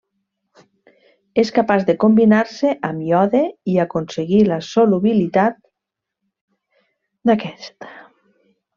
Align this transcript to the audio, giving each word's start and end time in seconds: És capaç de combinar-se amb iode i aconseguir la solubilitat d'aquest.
És 1.43 1.51
capaç 1.57 1.85
de 1.89 1.95
combinar-se 2.03 2.73
amb 2.89 3.05
iode 3.11 3.43
i 3.75 3.79
aconseguir 3.85 4.41
la 4.49 4.59
solubilitat 4.73 5.63
d'aquest. 7.33 7.93